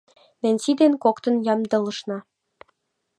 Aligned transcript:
Ненси 0.41 0.71
ден 0.79 0.93
коктын 1.03 1.35
ямдылышна. 1.53 2.17